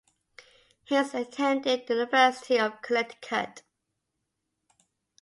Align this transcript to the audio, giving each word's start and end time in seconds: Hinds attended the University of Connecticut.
Hinds 0.89 1.13
attended 1.13 1.85
the 1.85 1.93
University 1.93 2.57
of 2.57 2.81
Connecticut. 2.81 3.61